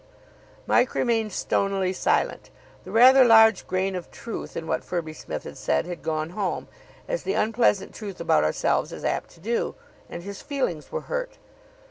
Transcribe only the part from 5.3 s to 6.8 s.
had said had gone home,